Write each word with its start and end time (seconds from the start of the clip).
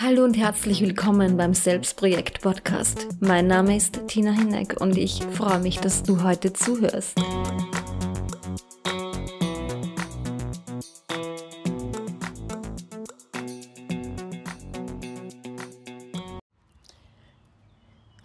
Hallo 0.00 0.22
und 0.22 0.36
herzlich 0.36 0.80
willkommen 0.80 1.36
beim 1.36 1.54
Selbstprojekt 1.54 2.40
Podcast. 2.40 3.08
Mein 3.18 3.48
Name 3.48 3.76
ist 3.76 4.06
Tina 4.06 4.30
Hinneck 4.30 4.80
und 4.80 4.96
ich 4.96 5.24
freue 5.32 5.58
mich, 5.58 5.80
dass 5.80 6.04
du 6.04 6.22
heute 6.22 6.52
zuhörst. 6.52 7.18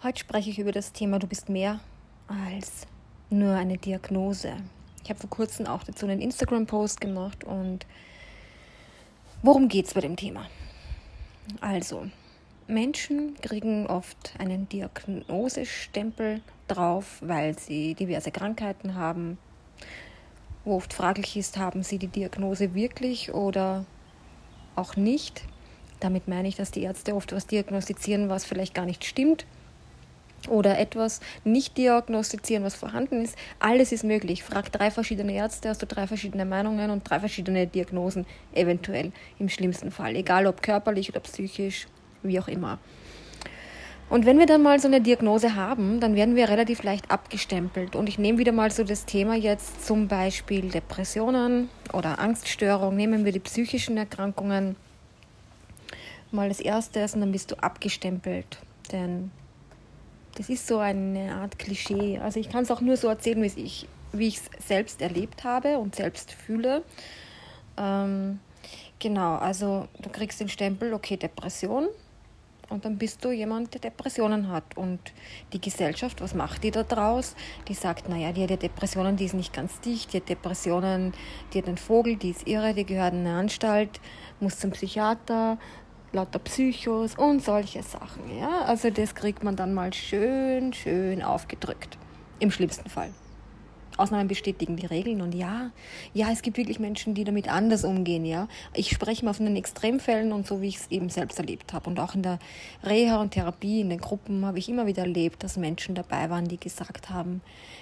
Heute 0.04 0.20
spreche 0.20 0.50
ich 0.50 0.60
über 0.60 0.70
das 0.70 0.92
Thema 0.92 1.18
Du 1.18 1.26
bist 1.26 1.48
mehr 1.48 1.80
als 2.28 2.86
nur 3.30 3.50
eine 3.54 3.78
Diagnose. 3.78 4.58
Ich 5.02 5.10
habe 5.10 5.18
vor 5.18 5.30
kurzem 5.30 5.66
auch 5.66 5.82
dazu 5.82 6.06
einen 6.06 6.20
Instagram-Post 6.20 7.00
gemacht 7.00 7.42
und 7.42 7.84
worum 9.42 9.66
geht 9.66 9.88
es 9.88 9.94
bei 9.94 10.02
dem 10.02 10.14
Thema? 10.14 10.46
Also, 11.60 12.06
Menschen 12.66 13.34
kriegen 13.40 13.86
oft 13.86 14.34
einen 14.38 14.68
Diagnosestempel 14.68 16.40
drauf, 16.68 17.18
weil 17.20 17.58
sie 17.58 17.94
diverse 17.94 18.30
Krankheiten 18.30 18.94
haben, 18.94 19.38
wo 20.64 20.76
oft 20.76 20.94
fraglich 20.94 21.36
ist, 21.36 21.58
haben 21.58 21.82
sie 21.82 21.98
die 21.98 22.08
Diagnose 22.08 22.74
wirklich 22.74 23.34
oder 23.34 23.84
auch 24.76 24.96
nicht. 24.96 25.44
Damit 26.00 26.26
meine 26.26 26.48
ich, 26.48 26.56
dass 26.56 26.70
die 26.70 26.82
Ärzte 26.82 27.14
oft 27.14 27.32
was 27.32 27.46
diagnostizieren, 27.46 28.28
was 28.28 28.44
vielleicht 28.44 28.74
gar 28.74 28.86
nicht 28.86 29.04
stimmt 29.04 29.46
oder 30.48 30.78
etwas 30.78 31.20
nicht 31.44 31.76
diagnostizieren, 31.76 32.64
was 32.64 32.74
vorhanden 32.74 33.22
ist. 33.22 33.36
Alles 33.58 33.92
ist 33.92 34.04
möglich. 34.04 34.42
Frag 34.42 34.70
drei 34.72 34.90
verschiedene 34.90 35.32
Ärzte, 35.32 35.68
hast 35.68 35.82
du 35.82 35.86
drei 35.86 36.06
verschiedene 36.06 36.44
Meinungen 36.44 36.90
und 36.90 37.08
drei 37.08 37.20
verschiedene 37.20 37.66
Diagnosen, 37.66 38.26
eventuell 38.52 39.12
im 39.38 39.48
schlimmsten 39.48 39.90
Fall. 39.90 40.16
Egal 40.16 40.46
ob 40.46 40.62
körperlich 40.62 41.08
oder 41.08 41.20
psychisch, 41.20 41.86
wie 42.22 42.38
auch 42.38 42.48
immer. 42.48 42.78
Und 44.10 44.26
wenn 44.26 44.38
wir 44.38 44.46
dann 44.46 44.62
mal 44.62 44.78
so 44.78 44.86
eine 44.86 45.00
Diagnose 45.00 45.56
haben, 45.56 45.98
dann 45.98 46.14
werden 46.14 46.36
wir 46.36 46.48
relativ 46.48 46.82
leicht 46.82 47.10
abgestempelt. 47.10 47.96
Und 47.96 48.08
ich 48.08 48.18
nehme 48.18 48.38
wieder 48.38 48.52
mal 48.52 48.70
so 48.70 48.84
das 48.84 49.06
Thema 49.06 49.34
jetzt 49.34 49.86
zum 49.86 50.08
Beispiel 50.08 50.68
Depressionen 50.68 51.70
oder 51.92 52.18
Angststörung. 52.18 52.94
Nehmen 52.96 53.24
wir 53.24 53.32
die 53.32 53.40
psychischen 53.40 53.96
Erkrankungen 53.96 54.76
mal 56.30 56.48
als 56.48 56.60
erstes 56.60 57.14
und 57.14 57.20
dann 57.20 57.32
bist 57.32 57.50
du 57.50 57.56
abgestempelt. 57.56 58.58
Denn 58.92 59.30
das 60.36 60.48
ist 60.48 60.66
so 60.66 60.78
eine 60.78 61.34
Art 61.34 61.58
Klischee. 61.58 62.18
Also 62.18 62.40
ich 62.40 62.48
kann 62.48 62.64
es 62.64 62.70
auch 62.70 62.80
nur 62.80 62.96
so 62.96 63.08
erzählen, 63.08 63.42
wie 63.42 63.62
ich 63.62 63.86
wie 64.14 64.28
es 64.28 64.42
selbst 64.66 65.02
erlebt 65.02 65.44
habe 65.44 65.78
und 65.78 65.94
selbst 65.94 66.32
fühle. 66.32 66.82
Ähm, 67.76 68.38
genau, 68.98 69.36
also 69.36 69.88
du 70.00 70.08
kriegst 70.08 70.40
den 70.40 70.48
Stempel, 70.48 70.94
okay, 70.94 71.16
Depression. 71.16 71.88
Und 72.70 72.86
dann 72.86 72.96
bist 72.96 73.22
du 73.22 73.30
jemand, 73.30 73.74
der 73.74 73.80
Depressionen 73.82 74.48
hat. 74.48 74.76
Und 74.76 74.98
die 75.52 75.60
Gesellschaft, 75.60 76.22
was 76.22 76.34
macht 76.34 76.64
die 76.64 76.70
da 76.70 76.82
draus? 76.82 77.36
Die 77.68 77.74
sagt, 77.74 78.08
naja, 78.08 78.32
die 78.32 78.42
hat 78.42 78.50
ja 78.50 78.56
Depressionen, 78.56 79.16
die 79.16 79.26
ist 79.26 79.34
nicht 79.34 79.52
ganz 79.52 79.80
dicht, 79.80 80.12
die 80.12 80.16
hat 80.16 80.28
Depressionen, 80.28 81.12
die 81.52 81.58
hat 81.58 81.68
einen 81.68 81.76
Vogel, 81.76 82.16
die 82.16 82.30
ist 82.30 82.48
irre, 82.48 82.72
die 82.72 82.86
gehört 82.86 83.12
in 83.12 83.20
eine 83.20 83.36
Anstalt, 83.36 84.00
muss 84.40 84.58
zum 84.58 84.70
Psychiater, 84.70 85.58
lauter 86.14 86.38
Psychos 86.38 87.16
und 87.16 87.42
solche 87.42 87.82
Sachen. 87.82 88.36
Ja? 88.38 88.62
Also 88.62 88.90
das 88.90 89.14
kriegt 89.14 89.44
man 89.44 89.56
dann 89.56 89.74
mal 89.74 89.92
schön, 89.92 90.72
schön 90.72 91.22
aufgedrückt. 91.22 91.98
Im 92.38 92.50
schlimmsten 92.50 92.88
Fall. 92.88 93.10
Ausnahmen 93.96 94.28
bestätigen 94.28 94.76
die 94.76 94.86
Regeln 94.86 95.20
und 95.20 95.34
ja, 95.34 95.70
ja, 96.12 96.30
es 96.30 96.42
gibt 96.42 96.56
wirklich 96.56 96.78
Menschen, 96.78 97.14
die 97.14 97.24
damit 97.24 97.48
anders 97.48 97.84
umgehen, 97.84 98.24
ja. 98.24 98.48
Ich 98.72 98.90
spreche 98.90 99.24
mal 99.24 99.32
von 99.32 99.46
den 99.46 99.56
Extremfällen 99.56 100.32
und 100.32 100.46
so, 100.46 100.60
wie 100.60 100.68
ich 100.68 100.76
es 100.76 100.90
eben 100.90 101.08
selbst 101.08 101.38
erlebt 101.38 101.72
habe. 101.72 101.88
Und 101.88 102.00
auch 102.00 102.14
in 102.14 102.22
der 102.22 102.38
Reha 102.82 103.20
und 103.20 103.32
Therapie, 103.32 103.80
in 103.80 103.90
den 103.90 104.00
Gruppen 104.00 104.44
habe 104.44 104.58
ich 104.58 104.68
immer 104.68 104.86
wieder 104.86 105.02
erlebt, 105.02 105.42
dass 105.42 105.56
Menschen 105.56 105.94
dabei 105.94 106.30
waren, 106.30 106.48
die 106.48 106.58
gesagt 106.58 107.10
haben, 107.10 107.40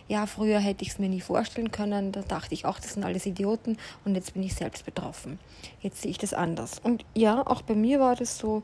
ja, 0.08 0.26
früher 0.26 0.58
hätte 0.58 0.82
ich 0.82 0.90
es 0.90 0.98
mir 0.98 1.08
nie 1.08 1.20
vorstellen 1.20 1.70
können, 1.70 2.12
da 2.12 2.22
dachte 2.22 2.54
ich 2.54 2.64
auch, 2.64 2.78
das 2.78 2.94
sind 2.94 3.04
alles 3.04 3.26
Idioten 3.26 3.78
und 4.04 4.14
jetzt 4.14 4.34
bin 4.34 4.42
ich 4.42 4.54
selbst 4.54 4.84
betroffen. 4.84 5.38
Jetzt 5.80 6.02
sehe 6.02 6.10
ich 6.10 6.18
das 6.18 6.34
anders. 6.34 6.78
Und 6.82 7.04
ja, 7.14 7.46
auch 7.46 7.62
bei 7.62 7.74
mir 7.74 8.00
war 8.00 8.16
das 8.16 8.38
so, 8.38 8.62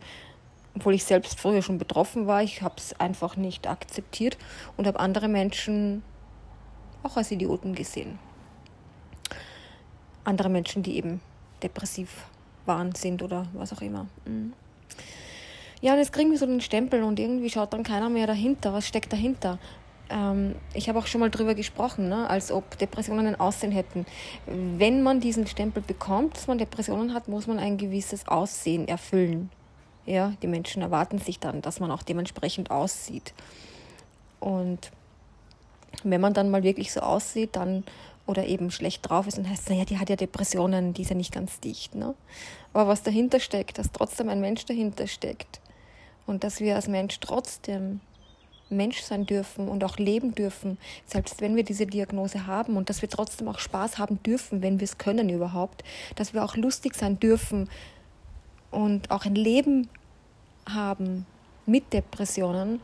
obwohl 0.75 0.95
ich 0.95 1.05
selbst 1.05 1.41
früher 1.41 1.63
schon 1.63 1.79
betroffen 1.79 2.27
war, 2.27 2.43
ich 2.43 2.63
habe 2.63 2.75
es 2.77 2.99
einfach 3.01 3.37
nicht 3.37 3.67
akzeptiert 3.67 4.39
und 4.77 4.87
habe 4.87 5.01
andere 5.01 5.29
Menschen 5.29 6.03
auch 7.03 7.17
als 7.17 7.31
Idioten 7.31 7.75
gesehen. 7.75 8.19
Andere 10.25 10.49
Menschen, 10.49 10.83
die 10.83 10.97
eben 10.97 11.21
depressiv 11.63 12.27
waren, 12.67 12.95
sind 12.95 13.23
oder 13.23 13.47
was 13.55 13.73
auch 13.73 13.81
immer. 13.81 14.07
Mhm. 14.25 14.53
Ja, 15.81 15.93
und 15.93 15.99
jetzt 15.99 16.13
kriegen 16.13 16.31
wir 16.31 16.39
so 16.39 16.47
den 16.47 16.61
Stempel 16.61 17.03
und 17.03 17.21
irgendwie 17.21 17.51
schaut 17.51 17.73
dann 17.73 17.85
keiner 17.85 18.11
mehr 18.11 18.27
dahinter. 18.27 18.73
Was 18.73 18.87
steckt 18.87 19.13
dahinter? 19.13 19.59
Ähm, 20.11 20.57
ich 20.75 20.89
habe 20.89 20.99
auch 20.99 21.07
schon 21.07 21.21
mal 21.21 21.31
drüber 21.31 21.55
gesprochen, 21.55 22.09
ne, 22.09 22.29
als 22.29 22.51
ob 22.51 22.79
Depressionen 22.79 23.27
ein 23.27 23.41
Aussehen 23.41 23.73
hätten. 23.73 24.05
Wenn 24.47 25.03
man 25.03 25.21
diesen 25.21 25.47
Stempel 25.47 25.83
bekommt, 25.83 26.37
dass 26.37 26.47
man 26.47 26.59
Depressionen 26.59 27.15
hat, 27.15 27.29
muss 27.29 27.47
man 27.47 27.59
ein 27.59 27.77
gewisses 27.77 28.27
Aussehen 28.27 28.89
erfüllen. 28.89 29.51
Ja, 30.05 30.33
die 30.43 30.47
Menschen 30.47 30.83
erwarten 30.83 31.19
sich 31.19 31.39
dann, 31.39 31.61
dass 31.63 31.81
man 31.81 31.91
auch 31.91 32.03
dementsprechend 32.03 32.71
aussieht. 32.71 33.35
Und 34.41 34.91
wenn 36.05 36.21
man 36.21 36.35
dann 36.35 36.51
mal 36.51 36.63
wirklich 36.63 36.93
so 36.93 37.01
aussieht, 37.01 37.57
dann 37.57 37.85
oder 38.27 38.47
eben 38.47 38.71
schlecht 38.71 39.09
drauf 39.09 39.27
ist, 39.27 39.39
dann 39.39 39.49
heißt 39.49 39.63
es, 39.65 39.69
naja, 39.71 39.87
die 39.87 39.99
hat 39.99 40.11
ja 40.11 40.17
Depressionen, 40.17 40.93
die 40.93 41.03
ist 41.03 41.09
ja 41.09 41.17
nicht 41.17 41.33
ganz 41.33 41.61
dicht. 41.61 41.95
Ne? 41.95 42.15
Aber 42.75 42.87
was 42.87 43.03
dahinter 43.03 43.41
steckt, 43.41 43.79
dass 43.79 43.91
trotzdem 43.91 44.29
ein 44.29 44.41
Mensch 44.41 44.67
dahinter 44.67 45.07
steckt 45.07 45.61
und 46.27 46.45
dass 46.45 46.61
wir 46.61 46.77
als 46.77 46.89
Mensch 46.89 47.19
trotzdem 47.21 48.01
Mensch 48.71 49.01
sein 49.01 49.25
dürfen 49.25 49.69
und 49.69 49.83
auch 49.83 49.97
leben 49.97 50.35
dürfen, 50.35 50.77
selbst 51.07 51.41
wenn 51.41 51.57
wir 51.57 51.65
diese 51.65 51.87
Diagnose 51.87 52.47
haben 52.47 52.77
und 52.77 52.91
dass 52.91 53.01
wir 53.01 53.09
trotzdem 53.09 53.49
auch 53.49 53.59
Spaß 53.59 53.97
haben 53.97 54.23
dürfen, 54.23 54.61
wenn 54.61 54.79
wir 54.79 54.85
es 54.85 54.99
können 54.99 55.31
überhaupt, 55.31 55.83
dass 56.17 56.35
wir 56.35 56.45
auch 56.45 56.55
lustig 56.55 56.95
sein 56.95 57.19
dürfen 57.19 57.71
und 58.71 59.11
auch 59.11 59.25
ein 59.25 59.35
Leben 59.35 59.89
haben 60.69 61.25
mit 61.65 61.95
Depressionen, 61.95 62.81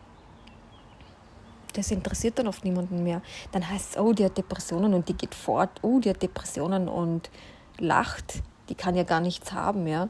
das 1.75 1.91
interessiert 1.91 2.39
dann 2.39 2.47
oft 2.47 2.65
niemanden 2.65 3.03
mehr. 3.03 3.21
Dann 3.53 3.69
heißt 3.69 3.93
es, 3.93 4.01
oh, 4.01 4.13
die 4.13 4.25
hat 4.25 4.39
Depressionen 4.39 4.95
und 4.95 5.09
die 5.09 5.15
geht 5.15 5.35
fort, 5.35 5.71
oh, 5.83 5.99
die 6.01 6.11
hat 6.11 6.23
Depressionen 6.23 6.89
und 6.89 7.31
lacht, 7.79 8.43
die 8.69 8.75
kann 8.75 8.95
ja 8.95 9.03
gar 9.03 9.21
nichts 9.21 9.53
haben, 9.53 9.87
ja. 9.87 10.09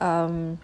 Ähm, 0.00 0.58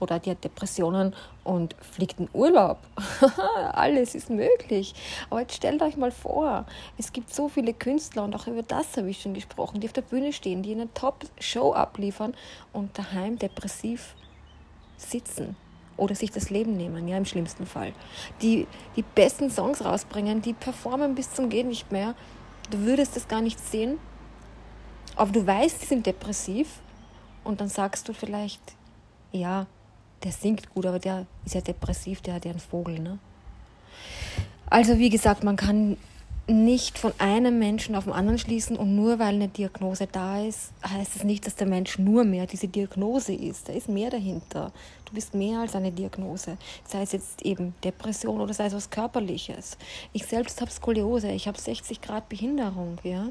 oder 0.00 0.20
die 0.20 0.30
hat 0.30 0.44
Depressionen 0.44 1.12
und 1.42 1.74
fliegt 1.80 2.20
in 2.20 2.28
Urlaub. 2.32 2.78
Alles 3.72 4.14
ist 4.14 4.30
möglich. 4.30 4.94
Aber 5.28 5.40
jetzt 5.40 5.56
stellt 5.56 5.82
euch 5.82 5.96
mal 5.96 6.12
vor, 6.12 6.66
es 6.98 7.12
gibt 7.12 7.34
so 7.34 7.48
viele 7.48 7.74
Künstler 7.74 8.22
und 8.22 8.36
auch 8.36 8.46
über 8.46 8.62
das 8.62 8.96
habe 8.96 9.10
ich 9.10 9.20
schon 9.20 9.34
gesprochen, 9.34 9.80
die 9.80 9.88
auf 9.88 9.92
der 9.92 10.02
Bühne 10.02 10.32
stehen, 10.32 10.62
die 10.62 10.72
eine 10.72 10.92
Top-Show 10.94 11.72
abliefern 11.72 12.34
und 12.72 12.96
daheim 12.96 13.40
depressiv 13.40 14.14
sitzen 14.96 15.56
oder 15.98 16.14
sich 16.14 16.30
das 16.30 16.48
Leben 16.50 16.76
nehmen, 16.76 17.06
ja, 17.08 17.16
im 17.16 17.26
schlimmsten 17.26 17.66
Fall. 17.66 17.92
Die 18.40 18.66
die 18.96 19.02
besten 19.02 19.50
Songs 19.50 19.84
rausbringen, 19.84 20.40
die 20.40 20.54
performen 20.54 21.14
bis 21.14 21.32
zum 21.32 21.50
Geht 21.50 21.66
nicht 21.66 21.92
mehr. 21.92 22.14
Du 22.70 22.78
würdest 22.80 23.16
das 23.16 23.28
gar 23.28 23.40
nicht 23.40 23.60
sehen, 23.60 23.98
aber 25.16 25.32
du 25.32 25.46
weißt, 25.46 25.82
die 25.82 25.86
sind 25.86 26.06
depressiv 26.06 26.80
und 27.44 27.60
dann 27.60 27.68
sagst 27.68 28.08
du 28.08 28.12
vielleicht, 28.12 28.60
ja, 29.32 29.66
der 30.22 30.32
singt 30.32 30.72
gut, 30.74 30.86
aber 30.86 30.98
der 30.98 31.26
ist 31.44 31.54
ja 31.54 31.60
depressiv, 31.60 32.20
der 32.20 32.34
hat 32.34 32.44
ja 32.44 32.50
einen 32.50 32.60
Vogel, 32.60 32.98
ne? 32.98 33.18
Also 34.70 34.98
wie 34.98 35.08
gesagt, 35.08 35.44
man 35.44 35.56
kann 35.56 35.96
nicht 36.48 36.98
von 36.98 37.12
einem 37.18 37.58
Menschen 37.58 37.94
auf 37.94 38.04
den 38.04 38.12
anderen 38.12 38.38
schließen 38.38 38.76
und 38.76 38.96
nur 38.96 39.18
weil 39.18 39.34
eine 39.34 39.48
Diagnose 39.48 40.06
da 40.10 40.42
ist, 40.42 40.72
heißt 40.86 41.16
es 41.16 41.24
nicht, 41.24 41.46
dass 41.46 41.56
der 41.56 41.66
Mensch 41.66 41.98
nur 41.98 42.24
mehr 42.24 42.46
diese 42.46 42.68
Diagnose 42.68 43.34
ist. 43.34 43.68
Da 43.68 43.74
ist 43.74 43.88
mehr 43.88 44.10
dahinter. 44.10 44.72
Du 45.08 45.14
bist 45.14 45.32
mehr 45.32 45.60
als 45.60 45.74
eine 45.74 45.90
Diagnose. 45.90 46.58
Sei 46.86 47.00
es 47.00 47.12
jetzt 47.12 47.40
eben 47.40 47.74
Depression 47.82 48.42
oder 48.42 48.52
sei 48.52 48.66
es 48.66 48.74
was 48.74 48.90
Körperliches. 48.90 49.78
Ich 50.12 50.26
selbst 50.26 50.60
habe 50.60 50.70
Skoliose, 50.70 51.30
ich 51.30 51.48
habe 51.48 51.58
60 51.58 52.02
Grad 52.02 52.28
Behinderung, 52.28 52.98
ja. 53.02 53.28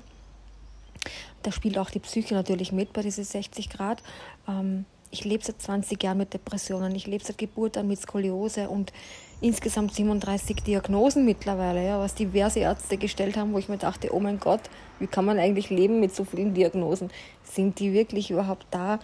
Da 1.44 1.52
spielt 1.52 1.78
auch 1.78 1.92
die 1.92 2.00
Psyche 2.00 2.34
natürlich 2.34 2.72
mit 2.72 2.94
bei 2.94 3.04
diesen 3.04 3.24
60 3.24 3.70
Grad. 3.70 4.02
Ähm, 4.48 4.86
ich 5.12 5.24
lebe 5.24 5.44
seit 5.46 5.62
20 5.62 6.02
Jahren 6.02 6.18
mit 6.18 6.34
Depressionen, 6.34 6.96
ich 6.96 7.06
lebe 7.06 7.24
seit 7.24 7.38
Geburt 7.38 7.78
an 7.78 7.88
mit 7.88 8.02
Skoliose 8.02 8.70
und 8.70 8.92
insgesamt 9.40 9.94
37 9.94 10.64
Diagnosen 10.64 11.26
mittlerweile, 11.26 11.86
ja, 11.86 12.00
was 12.00 12.16
diverse 12.16 12.62
Ärzte 12.62 12.98
gestellt 12.98 13.38
haben, 13.38 13.54
wo 13.54 13.60
ich 13.60 13.70
mir 13.70 13.78
dachte, 13.78 14.14
oh 14.16 14.20
mein 14.20 14.40
Gott, 14.40 14.62
wie 14.98 15.06
kann 15.06 15.26
man 15.26 15.38
eigentlich 15.38 15.70
leben 15.70 16.00
mit 16.00 16.16
so 16.16 16.26
vielen 16.26 16.56
Diagnosen? 16.56 17.12
Sind 17.44 17.80
die 17.80 17.94
wirklich 17.94 18.32
überhaupt 18.32 18.66
da? 18.72 19.00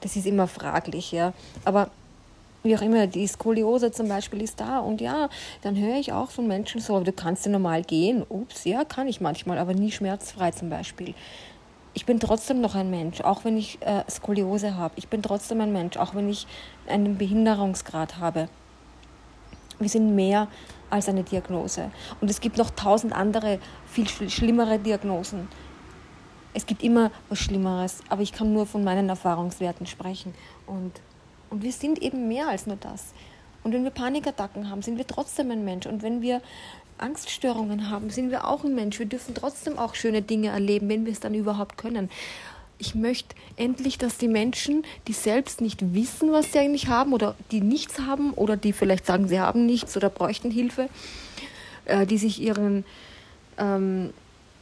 Das 0.00 0.16
ist 0.16 0.26
immer 0.26 0.46
fraglich, 0.46 1.12
ja. 1.12 1.32
Aber 1.64 1.90
wie 2.62 2.76
auch 2.76 2.82
immer, 2.82 3.06
die 3.06 3.26
Skoliose 3.26 3.90
zum 3.90 4.08
Beispiel 4.08 4.42
ist 4.42 4.60
da. 4.60 4.80
Und 4.80 5.00
ja, 5.00 5.28
dann 5.62 5.76
höre 5.76 5.96
ich 5.96 6.12
auch 6.12 6.30
von 6.30 6.46
Menschen 6.46 6.80
so, 6.80 7.00
du 7.00 7.12
kannst 7.12 7.46
ja 7.46 7.52
normal 7.52 7.82
gehen. 7.82 8.24
Ups, 8.28 8.64
ja, 8.64 8.84
kann 8.84 9.08
ich 9.08 9.20
manchmal, 9.20 9.58
aber 9.58 9.74
nie 9.74 9.90
schmerzfrei 9.90 10.50
zum 10.50 10.70
Beispiel. 10.70 11.14
ich 11.92 12.06
bin 12.06 12.20
trotzdem 12.20 12.60
noch 12.60 12.76
ein 12.76 12.90
Mensch, 12.90 13.20
auch 13.20 13.44
wenn 13.44 13.56
ich 13.56 13.78
äh, 13.82 14.04
Skoliose 14.08 14.76
habe. 14.76 14.94
Ich 14.96 15.08
bin 15.08 15.22
trotzdem 15.22 15.60
ein 15.60 15.72
Mensch, 15.72 15.96
auch 15.96 16.14
wenn 16.14 16.28
ich 16.28 16.46
einen 16.86 17.18
Behinderungsgrad 17.18 18.18
habe. 18.18 18.48
Wir 19.80 19.88
sind 19.88 20.14
mehr 20.14 20.46
als 20.88 21.08
eine 21.08 21.24
Diagnose. 21.24 21.90
Und 22.20 22.30
es 22.30 22.40
gibt 22.40 22.58
noch 22.58 22.70
tausend 22.70 23.12
andere, 23.12 23.58
viel 23.86 24.06
schlimmere 24.30 24.78
Diagnosen. 24.78 25.48
Es 26.52 26.66
gibt 26.66 26.82
immer 26.82 27.10
was 27.28 27.38
Schlimmeres, 27.38 28.00
aber 28.08 28.22
ich 28.22 28.32
kann 28.32 28.52
nur 28.52 28.66
von 28.66 28.82
meinen 28.82 29.08
Erfahrungswerten 29.08 29.86
sprechen. 29.86 30.34
Und, 30.66 30.92
und 31.50 31.62
wir 31.62 31.72
sind 31.72 32.02
eben 32.02 32.28
mehr 32.28 32.48
als 32.48 32.66
nur 32.66 32.76
das. 32.76 33.12
Und 33.62 33.72
wenn 33.72 33.84
wir 33.84 33.90
Panikattacken 33.90 34.70
haben, 34.70 34.82
sind 34.82 34.96
wir 34.96 35.06
trotzdem 35.06 35.50
ein 35.50 35.64
Mensch. 35.64 35.86
Und 35.86 36.02
wenn 36.02 36.22
wir 36.22 36.40
Angststörungen 36.98 37.90
haben, 37.90 38.10
sind 38.10 38.30
wir 38.30 38.46
auch 38.46 38.64
ein 38.64 38.74
Mensch. 38.74 38.98
Wir 38.98 39.06
dürfen 39.06 39.34
trotzdem 39.34 39.78
auch 39.78 39.94
schöne 39.94 40.22
Dinge 40.22 40.48
erleben, 40.48 40.88
wenn 40.88 41.04
wir 41.04 41.12
es 41.12 41.20
dann 41.20 41.34
überhaupt 41.34 41.78
können. 41.78 42.10
Ich 42.78 42.94
möchte 42.94 43.34
endlich, 43.56 43.98
dass 43.98 44.16
die 44.16 44.28
Menschen, 44.28 44.84
die 45.06 45.12
selbst 45.12 45.60
nicht 45.60 45.94
wissen, 45.94 46.32
was 46.32 46.52
sie 46.52 46.58
eigentlich 46.58 46.88
haben 46.88 47.12
oder 47.12 47.34
die 47.50 47.60
nichts 47.60 48.00
haben 48.00 48.32
oder 48.32 48.56
die 48.56 48.72
vielleicht 48.72 49.04
sagen, 49.04 49.28
sie 49.28 49.38
haben 49.38 49.66
nichts 49.66 49.96
oder 49.96 50.08
bräuchten 50.08 50.50
Hilfe, 50.50 50.88
äh, 51.84 52.06
die 52.06 52.16
sich 52.16 52.40
ihren 52.40 52.84
ähm, 53.58 54.14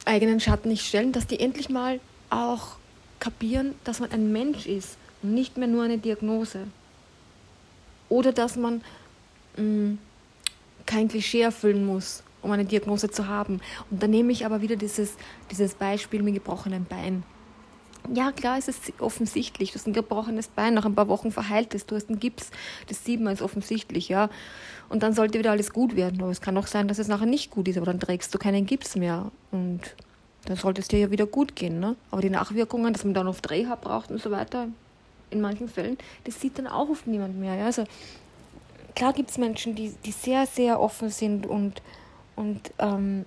eigenen 0.05 0.39
Schatten 0.39 0.69
nicht 0.69 0.85
stellen, 0.85 1.11
dass 1.11 1.27
die 1.27 1.39
endlich 1.39 1.69
mal 1.69 1.99
auch 2.29 2.77
kapieren, 3.19 3.75
dass 3.83 3.99
man 3.99 4.11
ein 4.11 4.31
Mensch 4.31 4.65
ist 4.65 4.97
und 5.21 5.33
nicht 5.33 5.57
mehr 5.57 5.67
nur 5.67 5.83
eine 5.83 5.97
Diagnose. 5.97 6.67
Oder 8.07 8.31
dass 8.31 8.55
man 8.55 8.81
mh, 9.57 9.63
mm, 9.63 9.97
kein 10.85 11.07
Klischee 11.07 11.41
erfüllen 11.41 11.85
muss 11.85 12.23
um 12.41 12.51
eine 12.51 12.65
Diagnose 12.65 13.09
zu 13.09 13.27
haben. 13.27 13.59
Und 13.89 14.01
dann 14.01 14.11
nehme 14.11 14.31
ich 14.31 14.45
aber 14.45 14.61
wieder 14.61 14.75
dieses, 14.75 15.15
dieses 15.51 15.73
Beispiel 15.73 16.23
mit 16.23 16.35
gebrochenem 16.35 16.85
Bein. 16.85 17.23
Ja, 18.13 18.31
klar 18.31 18.57
ist 18.57 18.69
es 18.69 18.77
offensichtlich. 18.99 19.71
Du 19.71 19.75
hast 19.75 19.87
ein 19.87 19.93
gebrochenes 19.93 20.47
Bein, 20.47 20.73
nach 20.73 20.85
ein 20.85 20.95
paar 20.95 21.07
Wochen 21.07 21.31
verheilt 21.31 21.75
es, 21.75 21.85
du 21.85 21.95
hast 21.95 22.09
einen 22.09 22.19
Gips, 22.19 22.51
das 22.87 23.05
sieht 23.05 23.21
man, 23.21 23.33
ist 23.33 23.41
offensichtlich, 23.41 24.09
ja. 24.09 24.29
Und 24.89 25.03
dann 25.03 25.13
sollte 25.13 25.37
wieder 25.37 25.51
alles 25.51 25.71
gut 25.71 25.95
werden. 25.95 26.21
Aber 26.21 26.31
es 26.31 26.41
kann 26.41 26.57
auch 26.57 26.67
sein, 26.67 26.87
dass 26.87 26.97
es 26.97 27.07
nachher 27.07 27.27
nicht 27.27 27.51
gut 27.51 27.67
ist, 27.67 27.77
aber 27.77 27.85
dann 27.85 27.99
trägst 27.99 28.33
du 28.33 28.39
keinen 28.39 28.65
Gips 28.65 28.95
mehr. 28.95 29.31
Und 29.51 29.95
dann 30.45 30.57
sollte 30.57 30.81
es 30.81 30.87
dir 30.87 30.99
ja 30.99 31.11
wieder 31.11 31.27
gut 31.27 31.55
gehen, 31.55 31.79
ne? 31.79 31.95
Aber 32.09 32.21
die 32.21 32.29
Nachwirkungen, 32.29 32.93
dass 32.93 33.03
man 33.03 33.13
dann 33.13 33.27
oft 33.27 33.49
Reha 33.51 33.75
braucht 33.75 34.09
und 34.09 34.21
so 34.21 34.31
weiter, 34.31 34.67
in 35.29 35.41
manchen 35.41 35.69
Fällen, 35.69 35.97
das 36.23 36.41
sieht 36.41 36.57
dann 36.57 36.65
auch 36.65 36.89
oft 36.89 37.05
niemand 37.05 37.39
mehr, 37.39 37.55
ja. 37.55 37.65
Also, 37.65 37.83
klar 38.95 39.13
gibt 39.13 39.29
es 39.29 39.37
Menschen, 39.37 39.75
die, 39.75 39.93
die 40.05 40.11
sehr, 40.11 40.47
sehr 40.47 40.79
offen 40.79 41.09
sind 41.09 41.45
und 41.45 41.81
und 42.39 42.71
ähm, 42.79 43.25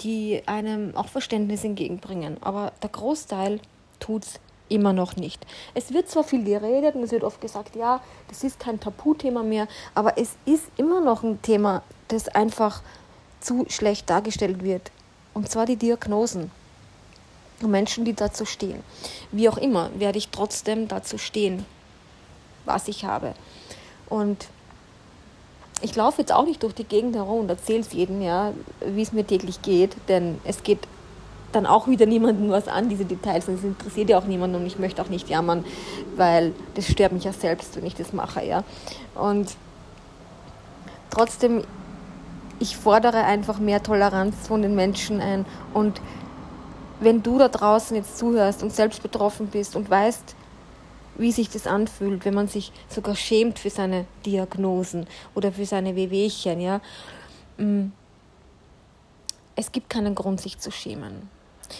die 0.00 0.42
einem 0.46 0.96
auch 0.96 1.08
Verständnis 1.08 1.64
entgegenbringen. 1.64 2.36
Aber 2.40 2.72
der 2.82 2.90
Großteil 2.90 3.60
tut 4.00 4.24
es 4.24 4.40
immer 4.68 4.92
noch 4.92 5.16
nicht. 5.16 5.46
Es 5.74 5.92
wird 5.92 6.08
zwar 6.08 6.24
viel 6.24 6.44
geredet 6.44 6.94
und 6.94 7.02
es 7.02 7.12
wird 7.12 7.24
oft 7.24 7.40
gesagt, 7.40 7.76
ja, 7.76 8.00
das 8.28 8.44
ist 8.44 8.58
kein 8.58 8.80
Tabuthema 8.80 9.42
mehr, 9.42 9.68
aber 9.94 10.18
es 10.18 10.36
ist 10.46 10.64
immer 10.76 11.00
noch 11.00 11.22
ein 11.22 11.40
Thema, 11.42 11.82
das 12.08 12.28
einfach 12.28 12.82
zu 13.40 13.66
schlecht 13.68 14.08
dargestellt 14.08 14.62
wird. 14.62 14.90
Und 15.34 15.50
zwar 15.50 15.66
die 15.66 15.76
Diagnosen. 15.76 16.50
Und 17.60 17.70
Menschen, 17.70 18.04
die 18.04 18.14
dazu 18.14 18.44
stehen. 18.44 18.82
Wie 19.30 19.48
auch 19.48 19.58
immer, 19.58 19.90
werde 19.98 20.18
ich 20.18 20.28
trotzdem 20.28 20.88
dazu 20.88 21.18
stehen, 21.18 21.64
was 22.64 22.88
ich 22.88 23.04
habe. 23.04 23.34
Und 24.08 24.48
ich 25.84 25.94
laufe 25.96 26.22
jetzt 26.22 26.32
auch 26.32 26.46
nicht 26.46 26.62
durch 26.62 26.74
die 26.74 26.84
Gegend 26.84 27.14
herum 27.14 27.40
und 27.40 27.50
erzähle 27.50 27.80
es 27.80 27.92
jedem, 27.92 28.22
ja, 28.22 28.52
wie 28.86 29.02
es 29.02 29.12
mir 29.12 29.26
täglich 29.26 29.60
geht, 29.60 29.94
denn 30.08 30.40
es 30.44 30.62
geht 30.62 30.78
dann 31.52 31.66
auch 31.66 31.86
wieder 31.86 32.06
niemandem 32.06 32.50
was 32.50 32.68
an, 32.68 32.88
diese 32.88 33.04
Details, 33.04 33.46
und 33.48 33.54
es 33.56 33.64
interessiert 33.64 34.08
ja 34.08 34.18
auch 34.18 34.24
niemanden 34.24 34.56
und 34.56 34.66
ich 34.66 34.78
möchte 34.78 35.02
auch 35.02 35.10
nicht 35.10 35.28
jammern, 35.28 35.62
weil 36.16 36.52
das 36.74 36.88
stört 36.88 37.12
mich 37.12 37.24
ja 37.24 37.34
selbst, 37.34 37.76
wenn 37.76 37.84
ich 37.84 37.94
das 37.94 38.14
mache, 38.14 38.42
ja. 38.44 38.64
Und 39.14 39.56
trotzdem, 41.10 41.62
ich 42.60 42.78
fordere 42.78 43.18
einfach 43.24 43.58
mehr 43.58 43.82
Toleranz 43.82 44.48
von 44.48 44.62
den 44.62 44.74
Menschen 44.74 45.20
ein 45.20 45.44
und 45.74 46.00
wenn 47.00 47.22
du 47.22 47.38
da 47.38 47.48
draußen 47.48 47.94
jetzt 47.94 48.16
zuhörst 48.16 48.62
und 48.62 48.72
selbst 48.72 49.02
betroffen 49.02 49.48
bist 49.48 49.76
und 49.76 49.90
weißt, 49.90 50.34
wie 51.16 51.32
sich 51.32 51.50
das 51.50 51.66
anfühlt, 51.66 52.24
wenn 52.24 52.34
man 52.34 52.48
sich 52.48 52.72
sogar 52.88 53.16
schämt 53.16 53.58
für 53.58 53.70
seine 53.70 54.06
Diagnosen 54.26 55.06
oder 55.34 55.52
für 55.52 55.66
seine 55.66 55.96
Wehwehchen, 55.96 56.60
ja. 56.60 56.80
Mm. 57.56 57.92
Es 59.56 59.70
gibt 59.70 59.88
keinen 59.88 60.16
Grund, 60.16 60.40
sich 60.40 60.58
zu 60.58 60.72
schämen. 60.72 61.28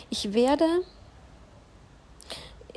Ich 0.08 0.32
werde 0.32 0.64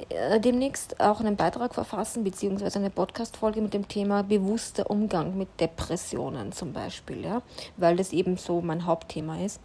äh, 0.10 0.40
demnächst 0.40 1.00
auch 1.00 1.20
einen 1.20 1.36
Beitrag 1.36 1.76
verfassen, 1.76 2.24
beziehungsweise 2.24 2.80
eine 2.80 2.90
Podcast-Folge 2.90 3.62
mit 3.62 3.76
dem 3.76 3.88
Thema 3.88 4.24
bewusster 4.24 4.90
Umgang 4.90 5.38
mit 5.38 5.50
Depressionen 5.60 6.52
zum 6.52 6.74
Beispiel, 6.74 7.24
ja, 7.24 7.44
weil 7.78 7.96
das 7.96 8.12
eben 8.12 8.38
so 8.38 8.62
mein 8.62 8.86
Hauptthema 8.88 9.40
ist 9.40 9.60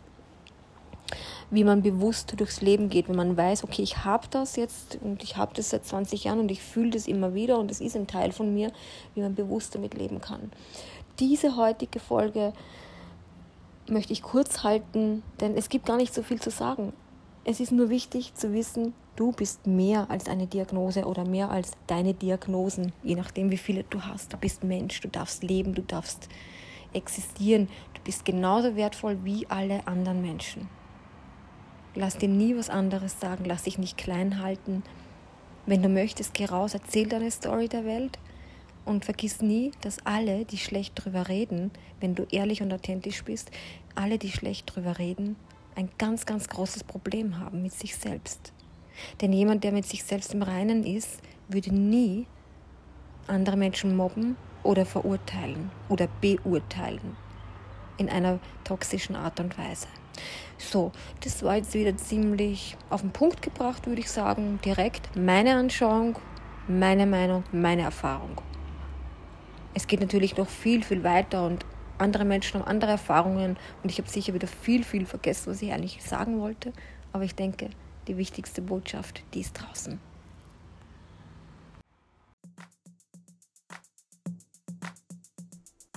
wie 1.51 1.65
man 1.65 1.83
bewusst 1.83 2.39
durchs 2.39 2.61
Leben 2.61 2.89
geht, 2.89 3.09
wenn 3.09 3.17
man 3.17 3.37
weiß, 3.37 3.65
okay, 3.65 3.83
ich 3.83 4.05
habe 4.05 4.27
das 4.31 4.57
jetzt 4.57 4.99
und 5.01 5.23
ich 5.23 5.37
habe 5.37 5.55
das 5.55 5.71
seit 5.71 5.85
20 5.85 6.25
Jahren 6.25 6.41
und 6.41 6.51
ich 6.51 6.63
fühle 6.63 6.91
das 6.91 7.07
immer 7.07 7.35
wieder 7.35 7.59
und 7.59 7.71
es 7.71 7.81
ist 7.81 7.97
ein 7.97 8.07
Teil 8.07 8.33
von 8.33 8.53
mir, 8.53 8.73
wie 9.15 9.21
man 9.21 9.35
bewusst 9.35 9.75
damit 9.75 9.95
leben 9.95 10.21
kann. 10.21 10.51
Diese 11.19 11.57
heutige 11.57 12.01
Folge 12.01 12.53
möchte 13.89 14.13
ich 14.13 14.23
kurz 14.23 14.63
halten, 14.63 15.23
denn 15.41 15.57
es 15.57 15.69
gibt 15.69 15.87
gar 15.87 15.97
nicht 15.97 16.15
so 16.15 16.23
viel 16.23 16.41
zu 16.41 16.51
sagen. 16.51 16.93
Es 17.45 17.61
ist 17.61 17.73
nur 17.73 17.91
wichtig 17.91 18.35
zu 18.35 18.53
wissen, 18.53 18.95
du 19.17 19.33
bist 19.33 19.67
mehr 19.67 20.11
als 20.11 20.29
eine 20.29 20.47
Diagnose 20.47 21.05
oder 21.05 21.27
mehr 21.27 21.51
als 21.51 21.73
deine 21.87 22.15
Diagnosen, 22.15 22.93
je 23.03 23.17
nachdem, 23.17 23.51
wie 23.51 23.57
viele 23.57 23.85
du 23.85 24.01
hast. 24.03 24.33
Du 24.33 24.37
bist 24.37 24.63
Mensch, 24.63 25.01
du 25.01 25.09
darfst 25.09 25.43
leben, 25.43 25.75
du 25.75 25.83
darfst 25.83 26.29
existieren. 26.95 27.69
Du 27.95 28.01
bist 28.03 28.25
genauso 28.25 28.77
wertvoll 28.77 29.19
wie 29.25 29.47
alle 29.49 29.87
anderen 29.87 30.23
Menschen. 30.23 30.69
Lass 31.95 32.17
dir 32.17 32.29
nie 32.29 32.57
was 32.57 32.71
anderes 32.71 33.21
sagen, 33.21 33.45
lass 33.45 33.65
dich 33.65 33.79
nicht 33.79 33.99
klein 33.99 34.41
halten. 34.41 34.83
Wenn 35.67 35.83
du 35.83 35.89
möchtest, 35.89 36.33
geh 36.33 36.47
raus, 36.47 36.75
erzähl 36.75 37.07
deine 37.07 37.31
Story 37.31 37.69
der 37.69 37.85
Welt 37.85 38.19
und 38.85 39.05
vergiss 39.05 39.43
nie, 39.43 39.73
dass 39.83 40.05
alle, 40.07 40.45
die 40.45 40.57
schlecht 40.57 40.95
drüber 40.97 41.29
reden, 41.29 41.71
wenn 42.01 42.15
du 42.15 42.25
ehrlich 42.31 42.63
und 42.63 42.73
authentisch 42.73 43.23
bist, 43.25 43.51
alle, 43.95 44.19
die 44.19 44.33
schlecht 44.33 44.75
drüber 44.75 44.99
reden, 44.99 45.37
ein 45.77 45.91
ganz, 45.99 46.27
ganz 46.27 46.49
großes 46.49 46.85
Problem 46.85 47.39
haben 47.39 47.63
mit 47.63 47.73
sich 47.73 47.95
selbst. 47.95 48.53
Denn 49.21 49.33
jemand, 49.33 49.63
der 49.63 49.73
mit 49.73 49.85
sich 49.85 50.03
selbst 50.03 50.35
im 50.35 50.43
Reinen 50.43 50.85
ist, 50.85 51.21
würde 51.49 51.75
nie 51.75 52.27
andere 53.27 53.57
Menschen 53.57 53.97
mobben 53.97 54.37
oder 54.63 54.87
verurteilen 54.87 55.71
oder 55.89 56.09
beurteilen 56.21 57.17
in 57.99 58.09
einer 58.09 58.39
toxischen 58.65 59.15
Art 59.15 59.39
und 59.41 59.57
Weise. 59.59 59.89
So, 60.59 60.93
das 61.21 61.43
war 61.43 61.57
jetzt 61.57 61.75
wieder 61.75 61.97
ziemlich 61.97 62.77
auf 62.89 63.01
den 63.01 63.13
Punkt 63.13 63.43
gebracht, 63.43 63.87
würde 63.87 64.01
ich 64.01 64.11
sagen. 64.11 64.61
Direkt 64.65 65.17
meine 65.17 65.57
Anschauung, 65.57 66.19
meine 66.69 67.07
Meinung, 67.07 67.45
meine 67.53 67.83
Erfahrung. 67.83 68.41
Es 69.75 69.87
geht 69.87 70.01
natürlich 70.01 70.37
noch 70.37 70.49
viel, 70.49 70.83
viel 70.83 71.03
weiter 71.03 71.47
und 71.47 71.65
andere 71.99 72.25
Menschen 72.25 72.61
haben 72.61 72.69
andere 72.69 72.93
Erfahrungen 72.93 73.57
und 73.83 73.91
ich 73.91 73.99
habe 73.99 74.09
sicher 74.09 74.35
wieder 74.35 74.49
viel, 74.49 74.85
viel 74.85 75.07
vergessen, 75.07 75.51
was 75.51 75.63
ich 75.63 75.73
eigentlich 75.73 76.03
sagen 76.03 76.41
wollte. 76.41 76.73
Aber 77.13 77.25
ich 77.25 77.35
denke, 77.35 77.71
die 78.09 78.17
wichtigste 78.17 78.63
Botschaft, 78.63 79.23
die 79.35 79.41
ist 79.41 79.55
draußen. 79.55 80.01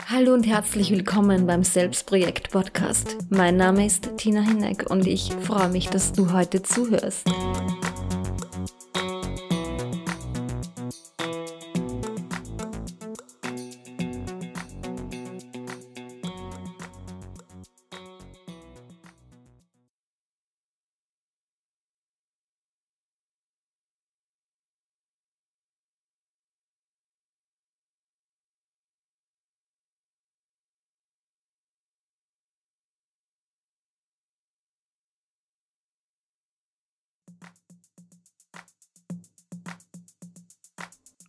Hallo 0.08 0.36
und 0.36 0.46
herzlich 0.46 0.92
willkommen 0.92 1.48
beim 1.48 1.64
Selbstprojekt 1.64 2.52
Podcast. 2.52 3.18
Mein 3.32 3.58
Name 3.58 3.88
ist 3.88 4.18
Tina 4.18 4.42
Hinneck 4.42 4.88
und 4.88 5.08
ich 5.08 5.34
freue 5.42 5.70
mich, 5.70 5.90
dass 5.90 6.14
du 6.14 6.32
heute 6.32 6.62
zuhörst. 6.62 7.28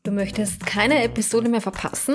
Du 0.06 0.12
möchtest 0.12 0.64
keine 0.64 1.02
Episode 1.02 1.48
mehr 1.48 1.60
verpassen? 1.60 2.14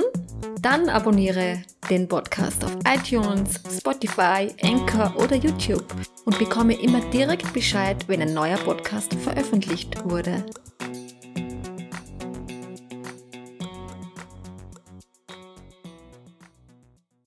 Dann 0.61 0.87
abonniere 0.87 1.61
den 1.89 2.07
Podcast 2.07 2.63
auf 2.63 2.77
iTunes, 2.87 3.59
Spotify, 3.79 4.47
Anchor 4.63 5.13
oder 5.17 5.35
YouTube 5.35 5.83
und 6.23 6.39
bekomme 6.39 6.81
immer 6.81 7.01
direkt 7.09 7.51
Bescheid, 7.51 8.07
wenn 8.07 8.21
ein 8.21 8.33
neuer 8.33 8.55
Podcast 8.55 9.13
veröffentlicht 9.15 10.05
wurde. 10.05 10.45